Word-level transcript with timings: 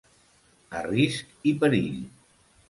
A 0.79 0.81
risc 0.87 1.37
i 1.53 1.55
perill. 1.65 2.01